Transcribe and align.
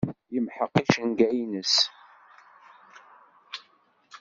Yemḥeq 0.33 0.73
icenga-nnes. 0.81 1.75